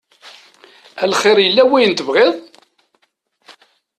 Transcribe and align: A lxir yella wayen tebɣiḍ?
A 1.01 1.03
lxir 1.11 1.37
yella 1.41 1.63
wayen 1.69 1.93
tebɣiḍ? 1.93 2.33